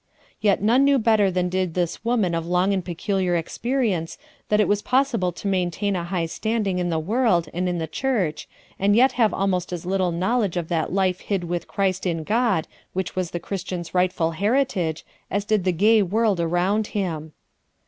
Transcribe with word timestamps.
Yet 0.39 0.63
none 0.63 0.83
knew 0.83 0.97
better 0.97 1.29
than 1.29 1.47
did 1.47 1.75
this 1.75 2.03
woman 2.03 2.33
of 2.33 2.47
long 2.47 2.73
and 2.73 2.83
peculiar 2.83 3.35
experience 3.35 4.17
that 4.49 4.59
it 4.59 4.67
was 4.67 4.81
possible 4.81 5.31
to 5.33 5.47
maintain 5.47 5.95
a 5.95 6.03
high 6.05 6.25
standing 6.25 6.79
in 6.79 6.89
the 6.89 6.97
world 6.97 7.49
and 7.53 7.69
in 7.69 7.77
the 7.77 7.85
church 7.85 8.49
and 8.79 8.95
yet 8.95 9.11
have 9.11 9.31
almost 9.31 9.71
as 9.71 9.85
little 9.85 10.11
knowledge 10.11 10.57
of 10.57 10.69
that 10.69 10.91
life 10.91 11.19
hid 11.19 11.43
with 11.43 11.67
Christ 11.67 12.07
in 12.07 12.23
God 12.23 12.67
which 12.93 13.15
was 13.15 13.29
the 13.29 13.39
Christian's 13.39 13.93
rightful 13.93 14.31
heritage 14.31 15.05
as 15.29 15.45
did 15.45 15.65
the 15.65 15.71
gay 15.71 16.01
world 16.01 16.39
around 16.39 16.87
him. 16.97 17.33